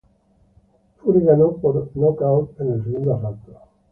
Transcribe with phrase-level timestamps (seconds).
[0.97, 3.51] Fury ganó por nocaut en el segundo asalto.